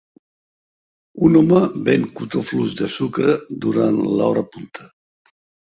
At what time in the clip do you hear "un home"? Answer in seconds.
1.27-1.59